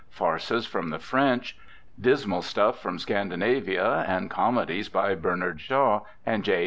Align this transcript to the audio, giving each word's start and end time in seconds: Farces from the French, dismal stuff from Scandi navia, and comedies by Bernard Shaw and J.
Farces 0.09 0.65
from 0.65 0.89
the 0.89 0.97
French, 0.97 1.55
dismal 1.99 2.41
stuff 2.41 2.81
from 2.81 2.97
Scandi 2.97 3.35
navia, 3.35 4.03
and 4.09 4.31
comedies 4.31 4.89
by 4.89 5.13
Bernard 5.13 5.61
Shaw 5.61 5.99
and 6.25 6.43
J. 6.43 6.59